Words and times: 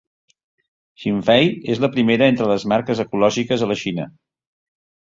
Xinfei 1.03 1.51
és 1.75 1.83
la 1.85 1.91
primera 1.97 2.31
entre 2.35 2.49
les 2.55 2.67
marques 2.75 3.05
ecològiques 3.07 3.67
a 3.69 3.73
la 3.75 3.81
Xina. 3.87 4.11